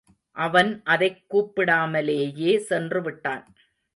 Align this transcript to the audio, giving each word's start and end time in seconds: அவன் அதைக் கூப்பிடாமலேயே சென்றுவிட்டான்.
அவன் 0.31 0.81
அதைக் 0.83 1.23
கூப்பிடாமலேயே 1.29 2.57
சென்றுவிட்டான். 2.57 3.45